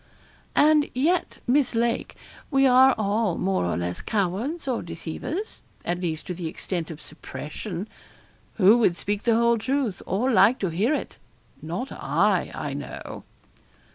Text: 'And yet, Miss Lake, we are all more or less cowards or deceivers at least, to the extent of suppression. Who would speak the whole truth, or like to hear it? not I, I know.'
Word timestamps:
'And 0.55 0.89
yet, 0.95 1.37
Miss 1.45 1.75
Lake, 1.75 2.15
we 2.49 2.65
are 2.65 2.95
all 2.97 3.37
more 3.37 3.65
or 3.65 3.77
less 3.77 4.01
cowards 4.01 4.67
or 4.67 4.81
deceivers 4.81 5.61
at 5.85 5.99
least, 6.01 6.25
to 6.25 6.33
the 6.33 6.47
extent 6.47 6.89
of 6.89 6.99
suppression. 6.99 7.87
Who 8.55 8.79
would 8.79 8.95
speak 8.95 9.21
the 9.21 9.35
whole 9.35 9.59
truth, 9.59 10.01
or 10.07 10.31
like 10.31 10.57
to 10.61 10.69
hear 10.69 10.95
it? 10.95 11.19
not 11.61 11.91
I, 11.91 12.49
I 12.55 12.73
know.' 12.73 13.23